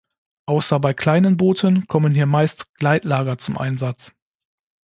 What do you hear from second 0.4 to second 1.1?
Außer bei